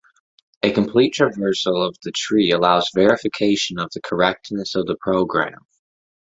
[0.63, 5.67] A complete traversal of the tree allows verification of the correctness of the program.